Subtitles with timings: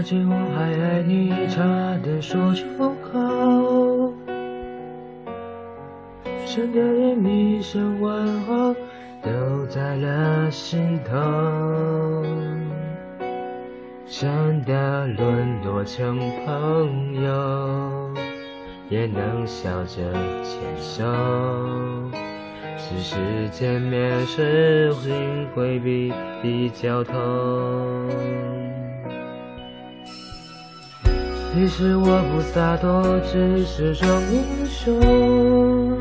[0.00, 1.62] 那句我还爱你差
[2.02, 2.64] 点说出
[3.02, 4.14] 口，
[6.46, 8.74] 深的连一声问候
[9.22, 12.24] 都在了心头，
[14.06, 18.10] 真的沦落成朋友，
[18.88, 21.04] 也能笑着牵手。
[22.78, 23.16] 只是
[23.50, 27.12] 见面时心会比比较痛。
[31.52, 35.98] 其实我不洒脱，只是装英雄。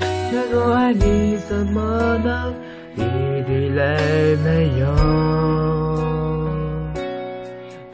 [0.00, 2.54] 假若爱你，怎么能
[2.96, 4.86] 一滴泪没有？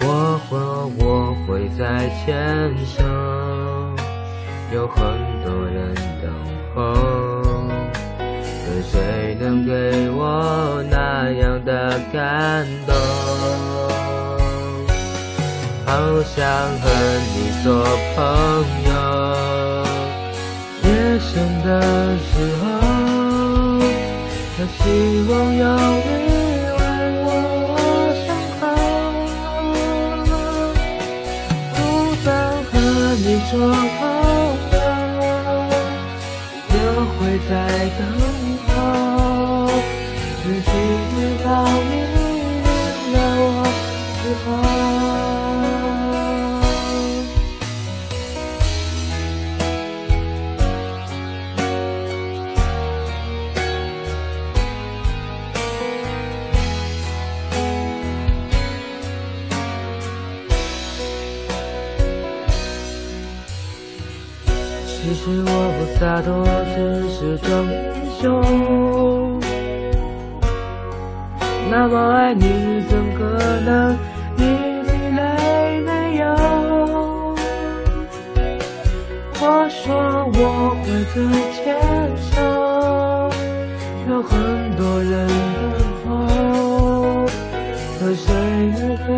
[0.00, 3.02] 我说我会再牵手，
[4.72, 4.96] 有很
[5.44, 6.32] 多人等
[6.74, 6.94] 候，
[8.64, 13.67] 可谁能给我那样的感动？
[16.08, 16.40] 好想
[16.80, 16.88] 和
[17.34, 17.66] 你做
[18.16, 18.18] 朋
[18.88, 18.90] 友，
[20.82, 20.88] 夜
[21.20, 21.28] 深
[21.62, 21.68] 的
[22.16, 22.26] 时
[22.62, 22.64] 候，
[24.56, 24.80] 多希
[25.28, 25.62] 望有
[26.06, 26.18] 你
[26.78, 26.80] 温
[27.26, 27.28] 我
[28.24, 28.26] 伤
[28.58, 28.60] 口。
[31.74, 31.76] 不
[32.24, 32.26] 想
[32.64, 32.72] 和
[33.18, 33.52] 你做
[33.98, 34.00] 朋
[34.72, 34.76] 友，
[36.72, 36.76] 又
[37.18, 37.52] 会在
[37.98, 38.00] 等
[38.66, 38.72] 候，
[40.42, 40.44] 只
[41.10, 41.46] 直到
[41.84, 41.92] 你
[42.64, 42.66] 原
[43.12, 43.46] 谅我
[44.22, 44.24] 之
[65.08, 66.28] 其实我不洒脱，
[66.76, 66.76] 只
[67.08, 67.72] 是装英
[68.20, 68.20] 雄。
[71.70, 72.42] 那么爱你，
[72.90, 73.22] 怎可
[73.64, 73.96] 能
[74.36, 74.38] 一
[74.84, 76.26] 滴泪没有？
[79.40, 79.80] 我说
[80.34, 81.16] 我会再
[81.56, 81.56] 牵
[82.30, 82.36] 手，
[84.10, 84.30] 有很
[84.76, 85.26] 多人
[85.72, 87.24] 等候，
[87.98, 88.26] 可谁
[88.76, 89.08] 能给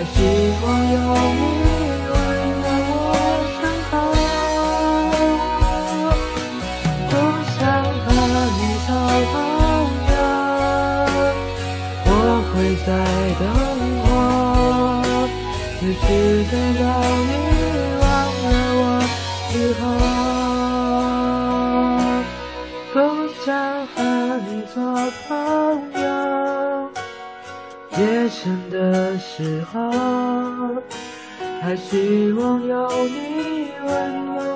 [0.00, 0.16] 还希
[0.62, 0.96] 望有
[1.36, 1.44] 你
[2.08, 2.12] 温
[2.56, 2.90] 暖我
[3.60, 3.92] 伤口。
[7.10, 7.12] 不
[7.52, 7.60] 想
[8.00, 8.08] 和
[8.56, 8.88] 你做
[9.30, 9.34] 朋
[10.08, 10.12] 友，
[12.06, 12.08] 我
[12.48, 12.50] 会
[12.86, 12.88] 在
[13.40, 13.44] 等
[14.06, 14.08] 候，
[15.78, 16.02] 只是
[16.50, 16.82] 等到
[17.28, 17.30] 你
[18.00, 18.02] 忘
[18.42, 18.48] 了
[18.80, 18.82] 我
[19.52, 19.82] 以后。
[22.94, 22.96] 不
[23.44, 23.46] 想
[23.94, 23.96] 和
[24.48, 24.74] 你做
[25.28, 25.30] 朋
[26.00, 26.02] 友，
[27.98, 29.90] 夜深的时候，
[31.60, 34.49] 还希望有你温暖。